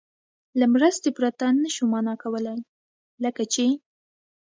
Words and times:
له 0.59 0.65
مرستې 0.73 1.09
پرته 1.17 1.45
نه 1.61 1.69
شو 1.75 1.83
مانا 1.93 2.13
کولای، 2.23 2.59
لکه 3.23 3.43
چې 3.53 3.65